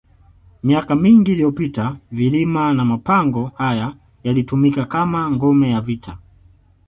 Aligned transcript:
Miaka 0.63 0.95
mingi 0.95 1.31
iliyopita 1.31 1.97
vilima 2.11 2.73
na 2.73 2.85
mapango 2.85 3.45
haya 3.47 3.95
yalitumika 4.23 4.85
kama 4.85 5.31
ngome 5.31 5.69
ya 5.69 5.81
vita 5.81 6.17